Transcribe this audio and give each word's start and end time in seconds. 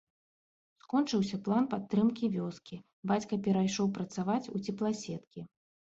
Скончыўся 0.85 1.37
план 1.47 1.67
падтрымкі 1.75 2.31
вёскі, 2.37 2.81
бацька 3.11 3.33
перайшоў 3.49 3.93
працаваць 3.99 4.43
у 4.57 4.63
цепласеткі. 4.65 5.39